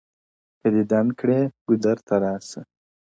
•که 0.59 0.67
دیدن 0.75 1.07
کړې 1.19 1.39
ګودر 1.67 1.97
ته 2.07 2.15
راسه, 2.23 2.61